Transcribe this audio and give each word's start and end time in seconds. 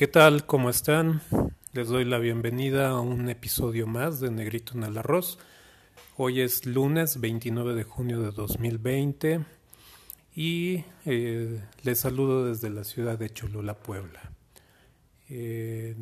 ¿Qué 0.00 0.08
tal? 0.08 0.46
¿Cómo 0.46 0.70
están? 0.70 1.20
Les 1.74 1.88
doy 1.88 2.06
la 2.06 2.16
bienvenida 2.16 2.88
a 2.88 3.00
un 3.02 3.28
episodio 3.28 3.86
más 3.86 4.18
de 4.18 4.30
Negrito 4.30 4.72
en 4.74 4.84
el 4.84 4.96
Arroz. 4.96 5.38
Hoy 6.16 6.40
es 6.40 6.64
lunes 6.64 7.20
29 7.20 7.74
de 7.74 7.82
junio 7.84 8.22
de 8.22 8.30
2020 8.30 9.44
y 10.34 10.84
eh, 11.04 11.60
les 11.82 11.98
saludo 11.98 12.46
desde 12.46 12.70
la 12.70 12.84
ciudad 12.84 13.18
de 13.18 13.28
Cholula, 13.28 13.74
Puebla. 13.74 14.32
Eh, 15.28 15.96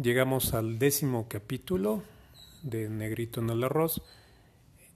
llegamos 0.00 0.54
al 0.54 0.78
décimo 0.78 1.26
capítulo 1.28 2.04
de 2.62 2.88
Negrito 2.88 3.40
en 3.40 3.50
el 3.50 3.64
Arroz. 3.64 4.02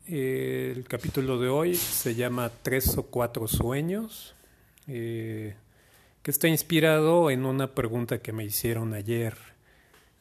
Eh, 0.07 0.72
el 0.77 0.85
capítulo 0.85 1.41
de 1.41 1.49
hoy 1.49 1.75
se 1.75 2.14
llama 2.14 2.53
Tres 2.63 2.96
o 2.96 3.07
Cuatro 3.07 3.49
Sueños 3.49 4.36
que 6.22 6.31
está 6.31 6.49
inspirado 6.49 7.31
en 7.31 7.45
una 7.45 7.75
pregunta 7.75 8.18
que 8.21 8.32
me 8.32 8.45
hicieron 8.45 8.95
ayer 8.95 9.36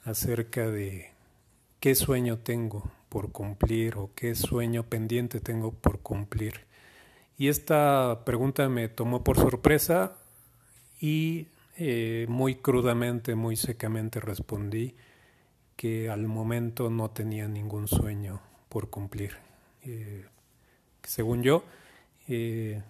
acerca 0.03 0.69
de 0.69 1.11
qué 1.79 1.95
sueño 1.95 2.37
tengo 2.37 2.91
por 3.09 3.31
cumplir 3.31 3.97
o 3.97 4.11
qué 4.15 4.35
sueño 4.35 4.83
pendiente 4.83 5.39
tengo 5.39 5.71
por 5.71 5.99
cumplir. 5.99 6.65
Y 7.37 7.49
esta 7.49 8.23
pregunta 8.25 8.67
me 8.69 8.89
tomó 8.89 9.23
por 9.23 9.37
sorpresa 9.37 10.17
y 10.99 11.47
eh, 11.77 12.25
muy 12.29 12.55
crudamente, 12.55 13.35
muy 13.35 13.55
secamente 13.55 14.19
respondí 14.19 14.95
que 15.75 16.09
al 16.09 16.25
momento 16.27 16.89
no 16.89 17.11
tenía 17.11 17.47
ningún 17.47 17.87
sueño 17.87 18.41
por 18.69 18.89
cumplir. 18.89 19.37
Eh, 19.83 20.25
según 21.03 21.43
yo, 21.43 21.63
eh, 22.27 22.81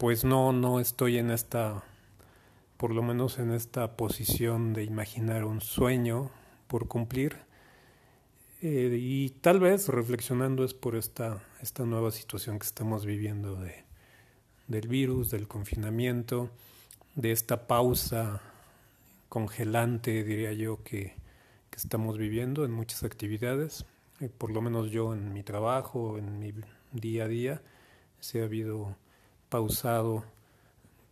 pues 0.00 0.24
no, 0.24 0.54
no 0.54 0.80
estoy 0.80 1.18
en 1.18 1.30
esta, 1.30 1.84
por 2.78 2.90
lo 2.94 3.02
menos 3.02 3.38
en 3.38 3.52
esta 3.52 3.98
posición 3.98 4.72
de 4.72 4.82
imaginar 4.82 5.44
un 5.44 5.60
sueño 5.60 6.30
por 6.68 6.88
cumplir. 6.88 7.36
Eh, 8.62 8.96
y 8.98 9.28
tal 9.28 9.60
vez 9.60 9.88
reflexionando 9.88 10.64
es 10.64 10.72
por 10.72 10.96
esta, 10.96 11.42
esta 11.60 11.84
nueva 11.84 12.12
situación 12.12 12.58
que 12.58 12.66
estamos 12.66 13.04
viviendo 13.04 13.56
de, 13.56 13.84
del 14.68 14.88
virus, 14.88 15.30
del 15.30 15.46
confinamiento, 15.46 16.48
de 17.14 17.32
esta 17.32 17.66
pausa 17.66 18.40
congelante, 19.28 20.24
diría 20.24 20.54
yo, 20.54 20.82
que, 20.82 21.14
que 21.68 21.76
estamos 21.76 22.16
viviendo 22.16 22.64
en 22.64 22.72
muchas 22.72 23.04
actividades. 23.04 23.84
Eh, 24.20 24.30
por 24.30 24.50
lo 24.50 24.62
menos 24.62 24.90
yo 24.90 25.12
en 25.12 25.34
mi 25.34 25.42
trabajo, 25.42 26.16
en 26.16 26.38
mi 26.38 26.54
día 26.90 27.24
a 27.24 27.28
día, 27.28 27.62
se 28.18 28.40
ha 28.40 28.44
habido 28.44 28.96
pausado 29.50 30.24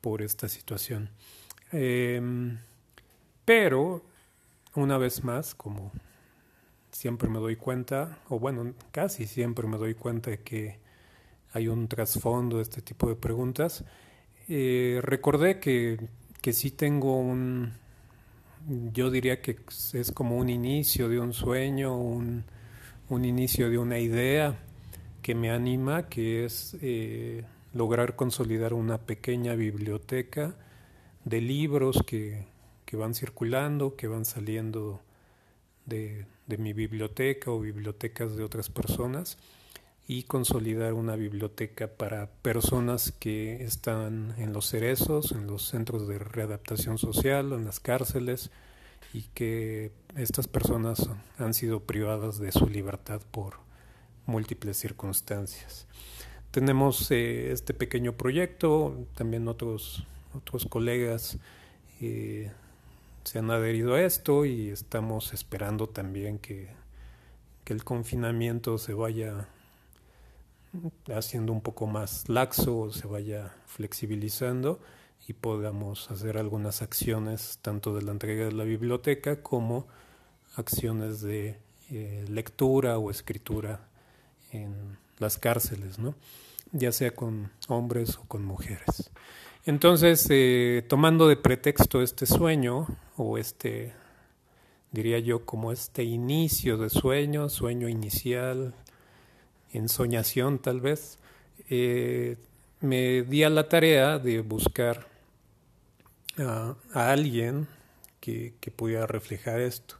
por 0.00 0.22
esta 0.22 0.48
situación. 0.48 1.10
Em, 1.72 2.58
pero, 3.44 4.02
una 4.74 4.96
vez 4.96 5.24
más, 5.24 5.54
como 5.54 5.92
siempre 6.90 7.28
me 7.28 7.38
doy 7.38 7.56
cuenta, 7.56 8.18
o 8.28 8.38
bueno, 8.38 8.74
casi 8.92 9.26
siempre 9.26 9.66
me 9.68 9.76
doy 9.76 9.94
cuenta 9.94 10.30
de 10.30 10.40
que 10.40 10.78
hay 11.52 11.68
un 11.68 11.88
trasfondo 11.88 12.56
de 12.56 12.62
este 12.62 12.82
tipo 12.82 13.08
de 13.08 13.16
preguntas, 13.16 13.84
eh, 14.48 15.00
recordé 15.02 15.60
que, 15.60 15.98
que 16.40 16.52
sí 16.52 16.70
tengo 16.70 17.18
un, 17.18 17.72
yo 18.92 19.10
diría 19.10 19.40
que 19.42 19.58
es 19.92 20.12
como 20.12 20.36
un 20.36 20.48
inicio 20.48 21.08
de 21.08 21.20
un 21.20 21.32
sueño, 21.32 21.96
un, 21.98 22.44
un 23.08 23.24
inicio 23.24 23.70
de 23.70 23.78
una 23.78 23.98
idea 23.98 24.58
que 25.22 25.34
me 25.34 25.50
anima, 25.50 26.08
que 26.08 26.44
es 26.44 26.76
eh, 26.80 27.44
lograr 27.78 28.16
consolidar 28.16 28.74
una 28.74 28.98
pequeña 28.98 29.54
biblioteca 29.54 30.56
de 31.24 31.40
libros 31.40 32.02
que, 32.04 32.44
van 32.92 33.14
circulando, 33.14 33.94
que 33.94 34.08
van 34.08 34.24
saliendo 34.24 35.00
de, 35.86 36.26
mi 36.58 36.72
biblioteca 36.72 37.52
o 37.52 37.60
bibliotecas 37.60 38.34
de 38.34 38.42
otras 38.42 38.68
personas 38.68 39.38
y 40.08 40.24
consolidar 40.24 40.92
una 40.92 41.14
biblioteca 41.14 41.86
para 41.86 42.26
personas 42.42 43.12
que 43.12 43.62
están 43.62 44.34
en 44.38 44.52
los 44.52 44.66
cerezos, 44.66 45.30
en 45.30 45.46
los 45.46 45.68
centros 45.68 46.08
de 46.08 46.18
readaptación 46.18 46.98
social, 46.98 47.52
en 47.52 47.64
las 47.64 47.78
cárceles 47.78 48.50
y 49.14 49.22
que 49.34 49.92
estas 50.16 50.48
personas 50.48 51.08
han 51.38 51.54
sido 51.54 51.84
privadas 51.84 52.40
de 52.40 52.50
su 52.50 52.66
libertad 52.68 53.20
por 53.30 53.54
múltiples 54.26 54.78
circunstancias 54.78 55.86
tenemos 56.58 57.08
eh, 57.12 57.52
este 57.52 57.72
pequeño 57.72 58.14
proyecto, 58.16 59.06
también 59.14 59.46
otros, 59.46 60.04
otros 60.34 60.66
colegas 60.66 61.38
eh, 62.00 62.50
se 63.22 63.38
han 63.38 63.52
adherido 63.52 63.94
a 63.94 64.02
esto 64.02 64.44
y 64.44 64.70
estamos 64.70 65.32
esperando 65.32 65.88
también 65.88 66.40
que, 66.40 66.68
que, 67.62 67.72
el 67.72 67.84
confinamiento 67.84 68.76
se 68.76 68.92
vaya 68.92 69.46
haciendo 71.14 71.52
un 71.52 71.60
poco 71.60 71.86
más 71.86 72.28
laxo, 72.28 72.90
se 72.90 73.06
vaya 73.06 73.54
flexibilizando 73.66 74.80
y 75.28 75.34
podamos 75.34 76.10
hacer 76.10 76.38
algunas 76.38 76.82
acciones 76.82 77.60
tanto 77.62 77.94
de 77.94 78.02
la 78.02 78.10
entrega 78.10 78.46
de 78.46 78.52
la 78.52 78.64
biblioteca 78.64 79.44
como 79.44 79.86
acciones 80.56 81.20
de 81.20 81.60
eh, 81.92 82.24
lectura 82.28 82.98
o 82.98 83.12
escritura 83.12 83.86
en 84.50 84.98
las 85.18 85.38
cárceles, 85.38 85.98
¿no? 85.98 86.14
ya 86.72 86.92
sea 86.92 87.14
con 87.14 87.50
hombres 87.68 88.16
o 88.16 88.24
con 88.24 88.44
mujeres. 88.44 89.10
Entonces, 89.64 90.26
eh, 90.30 90.84
tomando 90.88 91.28
de 91.28 91.36
pretexto 91.36 92.02
este 92.02 92.26
sueño, 92.26 92.86
o 93.16 93.38
este, 93.38 93.92
diría 94.92 95.18
yo, 95.18 95.44
como 95.44 95.72
este 95.72 96.04
inicio 96.04 96.78
de 96.78 96.90
sueño, 96.90 97.48
sueño 97.48 97.88
inicial, 97.88 98.74
ensoñación 99.72 100.58
tal 100.58 100.80
vez, 100.80 101.18
eh, 101.68 102.36
me 102.80 103.22
di 103.22 103.42
a 103.42 103.50
la 103.50 103.68
tarea 103.68 104.18
de 104.18 104.40
buscar 104.40 105.06
a, 106.38 106.76
alguien 106.94 107.66
que, 108.20 108.54
pudiera 108.74 109.06
reflejar 109.06 109.60
esto. 109.60 109.96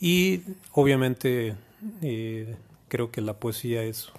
Y 0.00 0.42
obviamente 0.72 1.54
eh, 2.02 2.56
creo 2.88 3.10
que 3.10 3.20
la 3.20 3.38
poesía 3.38 3.82
es 3.82 4.10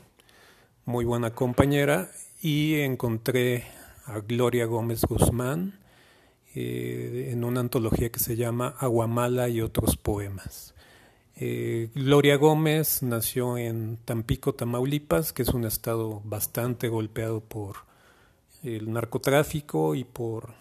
muy 0.87 1.03
buena 1.03 1.31
compañera 1.31 2.09
y 2.41 2.75
encontré 2.75 3.65
a 4.05 4.21
Gloria 4.21 4.65
Gómez 4.65 5.01
Guzmán 5.01 5.81
eh, 6.55 7.31
en 7.33 7.43
una 7.43 7.59
antología 7.59 8.09
que 8.09 8.19
se 8.19 8.37
llama 8.37 8.73
Aguamala 8.79 9.49
y 9.49 9.59
otros 9.59 9.97
poemas. 9.97 10.73
Eh, 11.35 11.89
Gloria 11.93 12.37
Gómez 12.37 13.03
nació 13.03 13.57
en 13.57 13.97
Tampico, 13.97 14.55
Tamaulipas, 14.55 15.33
que 15.33 15.41
es 15.41 15.49
un 15.49 15.65
estado 15.65 16.21
bastante 16.23 16.87
golpeado 16.87 17.41
por 17.41 17.79
el 18.63 18.93
narcotráfico 18.93 19.93
y 19.93 20.05
por 20.05 20.53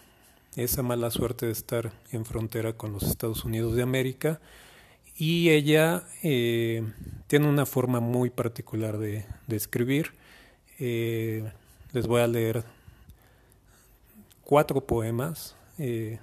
esa 0.57 0.83
mala 0.83 1.09
suerte 1.09 1.45
de 1.45 1.53
estar 1.53 1.93
en 2.11 2.25
frontera 2.25 2.73
con 2.73 2.91
los 2.91 3.03
Estados 3.03 3.45
Unidos 3.45 3.77
de 3.77 3.83
América. 3.83 4.41
Y 5.17 5.49
ella 5.49 6.03
eh, 6.21 6.83
tiene 7.25 7.47
una 7.47 7.65
forma 7.65 7.99
muy 7.99 8.29
particular 8.29 8.99
de, 8.99 9.25
escribir. 9.49 10.11
Eh, 10.77 11.43
les 11.91 12.05
voy 12.05 12.21
a 12.21 12.27
leer 12.27 12.63
cuatro 14.43 14.85
poemas 14.85 15.55
eh, 15.79 16.19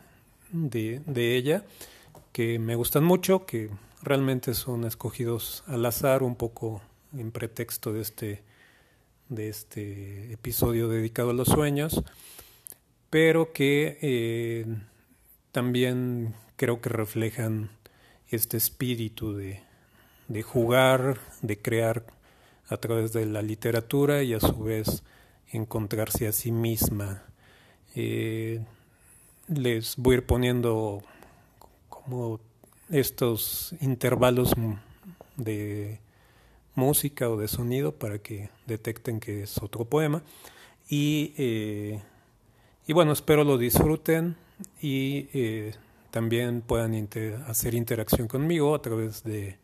de, 0.53 1.03
de, 1.07 1.37
ella 1.37 1.65
que 2.31 2.61
me 2.61 2.77
gustan 2.77 3.03
mucho, 3.03 3.47
que 3.47 3.69
realmente 4.01 4.55
son 4.55 4.85
escogidos 4.85 5.65
al 5.67 5.85
azar, 5.87 6.23
un 6.23 6.37
poco 6.37 6.81
en 7.19 7.33
pretexto 7.33 7.93
de 7.93 8.01
este, 8.01 8.43
de 9.29 9.49
este 9.49 10.33
episodio 10.33 10.89
dedicado 10.89 11.31
a 11.31 11.35
los 11.35 11.49
sueños, 11.49 12.05
pero 13.11 13.53
que 13.53 14.67
también 15.51 16.35
creo 16.57 16.81
que 16.81 16.91
reflejan 16.91 17.71
este 18.35 18.57
espíritu 18.57 19.35
de, 19.35 19.61
de 20.29 20.43
jugar, 20.43 21.19
de 21.43 21.59
crear 21.61 22.05
a 22.69 22.77
través 22.77 23.13
de 23.13 23.27
la 23.27 23.43
literatura 23.43 24.23
y 24.23 24.35
a 24.35 24.41
su 24.41 24.59
vez 24.63 25.03
encontrarse 25.53 26.27
a 26.27 26.33
sí 26.33 26.53
misma. 26.53 27.25
Eh, 27.95 28.65
les 29.49 29.97
voy 29.97 30.15
a 30.15 30.19
ir 30.19 30.27
poniendo 30.27 31.03
como 31.89 32.41
estos 32.91 33.75
intervalos 33.81 34.53
de 35.37 36.01
música 36.75 37.29
o 37.31 37.37
de 37.37 37.49
sonido 37.49 37.93
para 37.93 38.19
que 38.19 38.51
detecten 38.67 39.21
que 39.21 39.43
es 39.43 39.59
otro 39.59 39.85
poema. 39.85 40.23
Y, 40.89 41.33
eh, 41.37 42.03
y 42.87 42.93
bueno, 42.93 43.13
espero 43.13 43.45
lo 43.45 43.59
disfruten 43.59 44.37
y 44.81 45.29
eh, 45.33 45.75
también 46.15 46.61
puedan 46.61 46.95
hacer 47.49 47.75
interacción 47.75 48.29
conmigo 48.29 48.77
a 48.77 48.81
través 48.81 49.25
de 49.25 49.59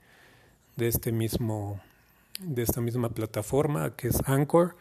este 0.79 1.13
mismo 1.13 1.81
de 2.41 2.63
esta 2.63 2.81
misma 2.81 3.11
plataforma 3.11 3.95
que 3.95 4.09
es 4.09 4.21
Anchor 4.27 4.75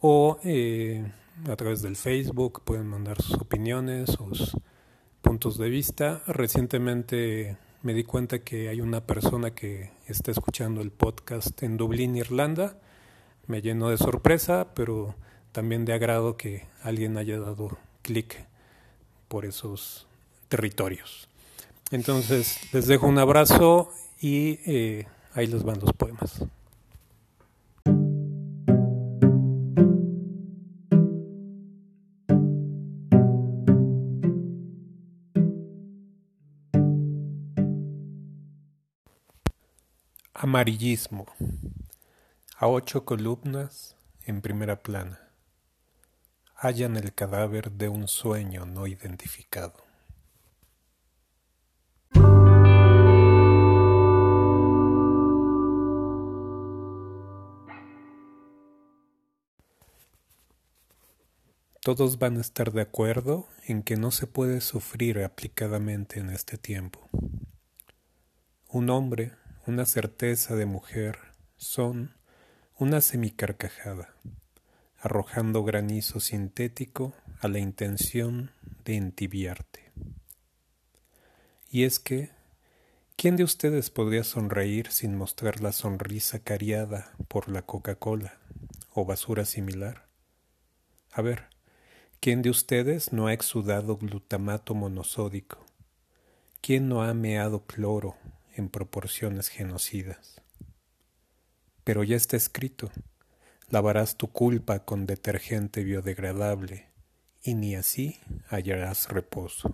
o 0.00 0.38
eh, 0.42 1.04
a 1.50 1.56
través 1.56 1.82
del 1.82 1.96
Facebook 1.96 2.62
pueden 2.64 2.86
mandar 2.86 3.20
sus 3.20 3.34
opiniones, 3.34 4.08
sus 4.08 4.56
puntos 5.20 5.58
de 5.58 5.68
vista. 5.68 6.22
Recientemente 6.26 7.58
me 7.82 7.92
di 7.92 8.04
cuenta 8.04 8.38
que 8.38 8.70
hay 8.70 8.80
una 8.80 9.02
persona 9.02 9.50
que 9.50 9.90
está 10.06 10.30
escuchando 10.30 10.80
el 10.80 10.92
podcast 10.92 11.62
en 11.62 11.76
Dublín, 11.76 12.16
Irlanda. 12.16 12.78
Me 13.48 13.60
llenó 13.60 13.90
de 13.90 13.98
sorpresa, 13.98 14.68
pero 14.74 15.14
también 15.52 15.84
de 15.84 15.92
agrado 15.92 16.38
que 16.38 16.66
alguien 16.82 17.18
haya 17.18 17.38
dado 17.38 17.76
clic 18.00 18.46
por 19.28 19.44
esos 19.44 20.06
territorios. 20.50 21.28
Entonces, 21.90 22.58
les 22.74 22.86
dejo 22.86 23.06
un 23.06 23.18
abrazo 23.18 23.90
y 24.20 24.58
eh, 24.66 25.06
ahí 25.32 25.46
les 25.46 25.62
van 25.62 25.80
los 25.80 25.92
poemas. 25.94 26.44
Amarillismo. 40.34 41.26
A 42.56 42.66
ocho 42.66 43.04
columnas 43.04 43.96
en 44.24 44.40
primera 44.40 44.82
plana. 44.82 45.20
Hallan 46.54 46.96
el 46.96 47.14
cadáver 47.14 47.70
de 47.70 47.88
un 47.88 48.08
sueño 48.08 48.66
no 48.66 48.86
identificado. 48.86 49.89
Todos 61.82 62.18
van 62.18 62.36
a 62.36 62.40
estar 62.40 62.72
de 62.72 62.82
acuerdo 62.82 63.48
en 63.66 63.82
que 63.82 63.96
no 63.96 64.10
se 64.10 64.26
puede 64.26 64.60
sufrir 64.60 65.22
aplicadamente 65.22 66.20
en 66.20 66.30
este 66.30 66.58
tiempo. 66.58 67.08
Un 68.68 68.90
hombre 68.90 69.32
una 69.66 69.86
certeza 69.86 70.56
de 70.56 70.66
mujer, 70.66 71.18
son 71.56 72.14
una 72.78 73.00
semicarcajada, 73.00 74.14
arrojando 74.98 75.62
granizo 75.62 76.18
sintético 76.18 77.14
a 77.40 77.48
la 77.48 77.58
intención 77.58 78.50
de 78.84 78.96
entibiarte. 78.96 79.92
Y 81.70 81.84
es 81.84 82.00
que, 82.00 82.30
¿quién 83.16 83.36
de 83.36 83.44
ustedes 83.44 83.90
podría 83.90 84.24
sonreír 84.24 84.90
sin 84.90 85.14
mostrar 85.14 85.60
la 85.60 85.72
sonrisa 85.72 86.40
cariada 86.40 87.12
por 87.28 87.48
la 87.48 87.62
Coca-Cola 87.62 88.38
o 88.92 89.04
basura 89.04 89.44
similar? 89.44 90.08
A 91.12 91.22
ver, 91.22 91.44
¿quién 92.20 92.42
de 92.42 92.50
ustedes 92.50 93.12
no 93.12 93.26
ha 93.26 93.32
exudado 93.32 93.96
glutamato 93.96 94.74
monosódico? 94.74 95.58
¿Quién 96.60 96.88
no 96.88 97.02
ha 97.02 97.12
meado 97.14 97.64
cloro 97.64 98.16
en 98.60 98.68
proporciones 98.68 99.48
genocidas. 99.48 100.40
Pero 101.84 102.04
ya 102.04 102.16
está 102.16 102.36
escrito, 102.36 102.90
lavarás 103.68 104.16
tu 104.16 104.28
culpa 104.28 104.84
con 104.84 105.06
detergente 105.06 105.82
biodegradable 105.82 106.86
y 107.42 107.54
ni 107.54 107.74
así 107.74 108.20
hallarás 108.48 109.08
reposo. 109.08 109.72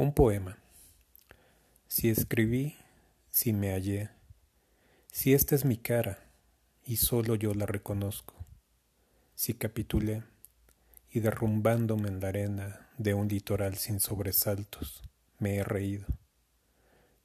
Un 0.00 0.12
poema. 0.12 0.56
Si 1.88 2.08
escribí, 2.08 2.76
si 3.30 3.52
me 3.52 3.72
hallé, 3.72 4.10
si 5.10 5.34
esta 5.34 5.56
es 5.56 5.64
mi 5.64 5.76
cara 5.76 6.20
y 6.84 6.98
solo 6.98 7.34
yo 7.34 7.52
la 7.52 7.66
reconozco, 7.66 8.34
si 9.34 9.54
capitulé 9.54 10.22
y 11.10 11.18
derrumbándome 11.18 12.10
en 12.10 12.20
la 12.20 12.28
arena 12.28 12.88
de 12.96 13.14
un 13.14 13.26
litoral 13.26 13.74
sin 13.74 13.98
sobresaltos, 13.98 15.02
me 15.40 15.56
he 15.56 15.64
reído. 15.64 16.06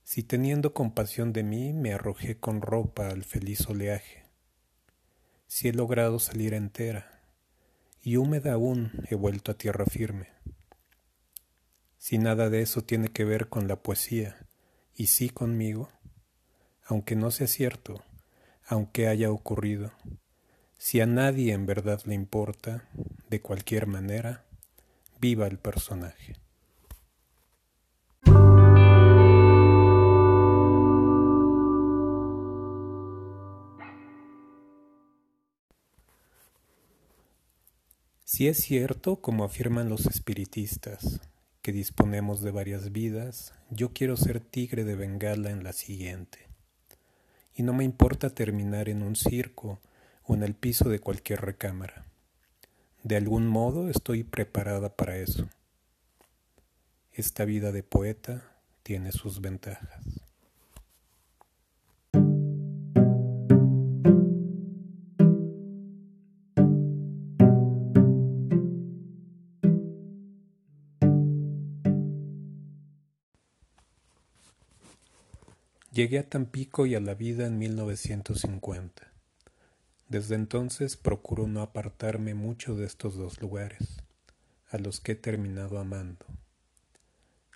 Si 0.04 0.24
teniendo 0.24 0.74
compasión 0.74 1.32
de 1.32 1.44
mí 1.44 1.74
me 1.74 1.94
arrojé 1.94 2.40
con 2.40 2.64
ropa 2.64 3.10
al 3.10 3.24
feliz 3.24 3.70
oleaje, 3.70 4.24
si 5.46 5.68
he 5.68 5.74
logrado 5.74 6.18
salir 6.18 6.56
entera 6.56 7.22
y 8.02 8.18
húmeda 8.18 8.54
aún 8.54 8.92
he 9.12 9.14
vuelto 9.14 9.52
a 9.52 9.58
tierra 9.60 9.86
firme, 9.86 10.30
si 12.04 12.18
nada 12.18 12.50
de 12.50 12.62
eso 12.62 12.82
tiene 12.82 13.08
que 13.08 13.24
ver 13.24 13.48
con 13.48 13.70
la 13.70 13.78
poesía, 13.78 14.36
y 14.94 15.06
sí 15.08 15.30
conmigo, 15.30 15.88
aunque 16.84 17.16
no 17.16 17.32
sea 17.32 17.48
cierto, 17.48 18.04
aunque 18.68 19.08
haya 19.08 19.32
ocurrido, 19.32 19.94
si 20.78 21.00
a 21.00 21.06
nadie 21.06 21.54
en 21.54 21.66
verdad 21.66 22.02
le 22.04 22.14
importa, 22.14 22.90
de 23.30 23.40
cualquier 23.42 23.88
manera, 23.88 24.44
viva 25.22 25.48
el 25.48 25.58
personaje. 25.58 26.36
Si 38.26 38.50
es 38.50 38.58
cierto, 38.58 39.22
como 39.22 39.46
afirman 39.46 39.88
los 39.88 40.06
espiritistas, 40.06 41.22
que 41.64 41.72
disponemos 41.72 42.42
de 42.42 42.52
varias 42.52 42.92
vidas, 42.92 43.54
yo 43.70 43.94
quiero 43.94 44.18
ser 44.18 44.42
tigre 44.42 44.84
de 44.84 44.96
Bengala 44.96 45.50
en 45.50 45.64
la 45.64 45.72
siguiente. 45.72 46.50
Y 47.56 47.64
no 47.64 47.72
me 47.72 47.86
importa 47.86 48.30
terminar 48.30 48.90
en 48.90 49.02
un 49.02 49.16
circo 49.16 49.80
o 50.26 50.36
en 50.36 50.44
el 50.44 50.56
piso 50.56 50.90
de 50.90 51.00
cualquier 51.00 51.40
recámara. 51.40 52.06
De 53.04 53.16
algún 53.16 53.48
modo 53.48 53.90
estoy 53.90 54.26
preparada 54.26 54.90
para 54.98 55.16
eso. 55.18 55.48
Esta 57.14 57.46
vida 57.46 57.72
de 57.72 57.82
poeta 57.82 58.44
tiene 58.84 59.14
sus 59.14 59.40
ventajas. 59.40 60.23
Llegué 75.94 76.18
a 76.18 76.28
Tampico 76.28 76.88
y 76.88 76.96
a 76.96 77.00
la 77.00 77.14
vida 77.14 77.46
en 77.46 77.60
1950. 77.60 79.14
Desde 80.08 80.34
entonces 80.34 80.98
procuro 80.98 81.46
no 81.46 81.62
apartarme 81.62 82.34
mucho 82.34 82.76
de 82.76 82.88
estos 82.88 83.16
dos 83.16 83.40
lugares, 83.40 84.02
a 84.72 84.80
los 84.80 85.00
que 85.00 85.12
he 85.12 85.16
terminado 85.16 85.78
amando. 85.78 86.26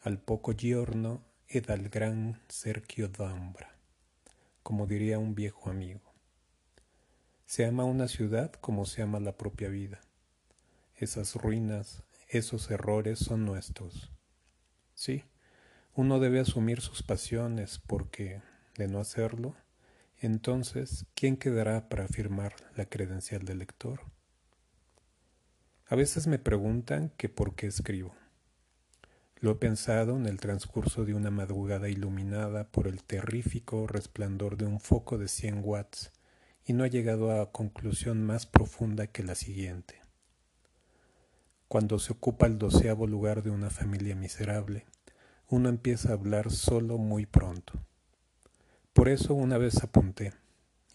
Al 0.04 0.20
poco 0.20 0.54
giorno 0.56 1.26
ed 1.48 1.72
al 1.72 1.90
gran 1.90 2.40
cerchio 2.48 3.08
d'ambra, 3.08 3.76
como 4.62 4.86
diría 4.86 5.18
un 5.18 5.34
viejo 5.34 5.72
amigo. 5.72 6.14
Se 7.48 7.66
ama 7.66 7.86
una 7.86 8.08
ciudad 8.08 8.52
como 8.52 8.86
se 8.86 9.02
ama 9.02 9.20
la 9.20 9.36
propia 9.36 9.70
vida. 9.70 10.00
Esas 10.96 11.34
ruinas, 11.34 12.04
esos 12.30 12.70
errores 12.70 13.18
son 13.18 13.46
nuestros. 13.46 14.12
Sí, 14.94 15.24
uno 15.98 16.20
debe 16.20 16.40
asumir 16.40 16.80
sus 16.80 17.02
pasiones 17.02 17.82
porque, 17.88 18.44
de 18.78 18.88
no 18.88 19.00
hacerlo, 19.00 19.56
entonces, 20.20 21.08
¿quién 21.16 21.38
quedará 21.38 21.90
para 21.90 22.08
firmar 22.08 22.56
la 22.76 22.86
credencial 22.86 23.46
del 23.46 23.58
lector? 23.58 24.02
A 25.88 25.96
veces 25.96 26.28
me 26.28 26.38
preguntan 26.38 27.12
que 27.18 27.30
por 27.30 27.56
qué 27.56 27.66
escribo. 27.66 28.14
Lo 29.38 29.50
he 29.50 29.56
pensado 29.56 30.16
en 30.18 30.28
el 30.28 30.40
transcurso 30.40 31.04
de 31.04 31.16
una 31.16 31.32
madrugada 31.32 31.90
iluminada 31.90 32.70
por 32.70 32.88
el 32.88 33.04
terrífico 33.04 33.88
resplandor 33.88 34.56
de 34.56 34.68
un 34.68 34.80
foco 34.80 35.18
de 35.18 35.28
100 35.28 35.62
watts 35.64 36.12
y 36.64 36.74
no 36.74 36.86
he 36.86 36.92
llegado 36.92 37.42
a 37.42 37.52
conclusión 37.52 38.24
más 38.24 38.46
profunda 38.46 39.08
que 39.08 39.24
la 39.24 39.34
siguiente. 39.34 40.00
Cuando 41.68 41.98
se 41.98 42.14
ocupa 42.14 42.46
el 42.46 42.60
doceavo 42.60 43.08
lugar 43.08 43.42
de 43.42 43.50
una 43.50 43.72
familia 43.72 44.16
miserable, 44.16 44.86
uno 45.50 45.70
empieza 45.70 46.10
a 46.10 46.14
hablar 46.14 46.52
solo 46.52 46.98
muy 46.98 47.26
pronto. 47.26 47.74
Por 48.94 49.10
eso 49.10 49.34
una 49.34 49.58
vez 49.58 49.84
apunté, 49.84 50.34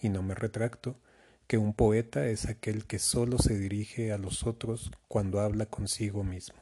y 0.01 0.09
no 0.09 0.23
me 0.23 0.35
retracto, 0.35 0.99
que 1.47 1.59
un 1.59 1.75
poeta 1.75 2.27
es 2.27 2.47
aquel 2.47 2.87
que 2.87 2.99
solo 2.99 3.39
se 3.39 3.59
dirige 3.59 4.13
a 4.13 4.19
los 4.19 4.47
otros 4.47 4.91
cuando 5.09 5.41
habla 5.41 5.67
consigo 5.67 6.25
mismo. 6.25 6.59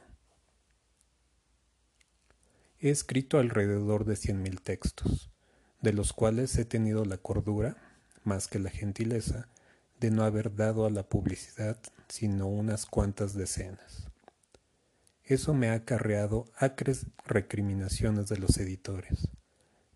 He 2.79 2.89
escrito 2.89 3.39
alrededor 3.39 4.05
de 4.05 4.15
cien 4.15 4.41
mil 4.41 4.61
textos, 4.61 5.29
de 5.81 5.93
los 5.93 6.13
cuales 6.13 6.55
he 6.57 6.65
tenido 6.65 7.05
la 7.05 7.17
cordura, 7.17 7.77
más 8.23 8.47
que 8.47 8.59
la 8.59 8.69
gentileza, 8.69 9.47
de 9.99 10.11
no 10.11 10.23
haber 10.23 10.55
dado 10.55 10.85
a 10.85 10.89
la 10.89 11.03
publicidad 11.03 11.77
sino 12.07 12.47
unas 12.47 12.85
cuantas 12.85 13.33
decenas. 13.33 14.10
Eso 15.31 15.53
me 15.53 15.69
ha 15.69 15.75
acarreado 15.75 16.51
acres 16.57 17.05
recriminaciones 17.25 18.27
de 18.27 18.37
los 18.37 18.57
editores, 18.57 19.29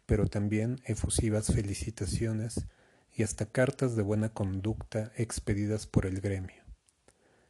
pero 0.06 0.28
también 0.28 0.80
efusivas 0.86 1.48
felicitaciones 1.48 2.68
y 3.14 3.24
hasta 3.24 3.46
cartas 3.46 3.98
de 3.98 4.02
buena 4.02 4.30
conducta 4.30 5.12
expedidas 5.18 5.88
por 5.88 6.06
el 6.06 6.22
gremio, 6.22 6.64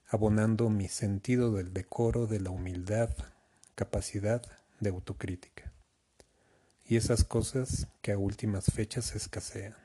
abonando 0.07 0.67
mi 0.71 0.87
sentido 0.87 1.53
del 1.53 1.73
decoro, 1.73 2.25
de 2.25 2.39
la 2.39 2.49
humildad, 2.49 3.11
capacidad 3.75 4.41
de 4.79 4.89
autocrítica. 4.89 5.71
Y 6.85 6.95
esas 6.95 7.23
cosas 7.23 7.87
que 8.01 8.13
a 8.13 8.17
últimas 8.17 8.65
fechas 8.65 9.15
escasean. 9.15 9.75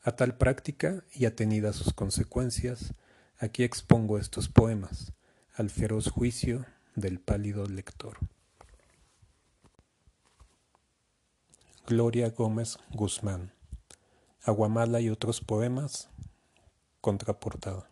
A 0.00 0.12
tal 0.12 0.38
práctica 0.38 1.04
y 1.12 1.26
atenidas 1.26 1.76
sus 1.76 1.92
consecuencias, 1.92 2.94
aquí 3.38 3.62
expongo 3.62 4.16
estos 4.16 4.48
poemas, 4.48 5.12
al 5.56 5.70
feroz 5.70 6.10
juicio 6.10 6.66
del 6.96 7.18
pálido 7.18 7.64
lector. 7.64 8.18
Gloria 11.86 12.28
Gómez 12.28 12.78
Guzmán. 12.90 13.54
Aguamala 14.42 15.00
y 15.00 15.08
otros 15.08 15.40
poemas. 15.40 16.10
Contraportada. 17.00 17.88